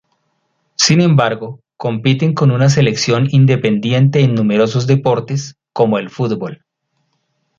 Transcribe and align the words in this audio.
Sin 0.77 0.99
embargo, 0.99 1.59
compiten 1.77 2.33
con 2.33 2.49
una 2.49 2.69
selección 2.69 3.27
independiente 3.29 4.21
en 4.21 4.33
numerosos 4.33 4.87
deportes, 4.87 5.57
como 5.73 5.99
el 5.99 6.09
fútbol. 6.09 6.65